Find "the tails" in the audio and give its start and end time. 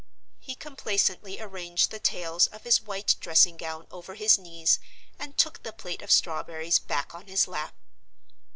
1.91-2.47